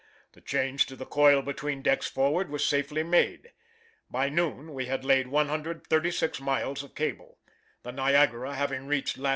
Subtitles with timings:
[0.31, 3.51] The change to the coil between decks forward was safely made.
[4.09, 7.37] By noon we had laid 136 miles of cable,
[7.83, 9.29] the Niagara having reached lat.